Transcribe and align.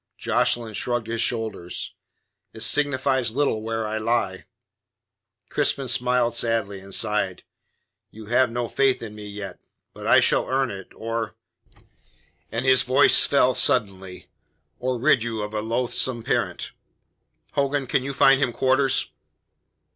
Jocelyn 0.17 0.73
shrugged 0.73 1.05
his 1.05 1.21
shoulders. 1.21 1.93
"It 2.53 2.61
signifies 2.61 3.35
little 3.35 3.61
where 3.61 3.85
I 3.85 3.99
lie." 3.99 4.45
Crispin 5.49 5.87
smiled 5.89 6.33
sadly, 6.35 6.79
and 6.79 6.91
sighed. 6.91 7.43
"You 8.09 8.25
have 8.25 8.49
no 8.49 8.67
faith 8.67 9.03
in 9.03 9.13
me 9.13 9.27
yet. 9.27 9.59
But 9.93 10.07
I 10.07 10.19
shall 10.19 10.47
earn 10.47 10.71
it, 10.71 10.91
or" 10.95 11.35
and 12.51 12.65
his 12.65 12.81
voice 12.81 13.27
fell 13.27 13.53
suddenly 13.53 14.25
"or 14.79 14.97
rid 14.97 15.21
you 15.21 15.43
of 15.43 15.53
a 15.53 15.61
loathsome 15.61 16.23
parent. 16.23 16.71
Hogan, 17.53 17.85
can 17.85 18.01
you 18.01 18.15
find 18.15 18.41
him 18.41 18.51
quarters?" 18.51 19.11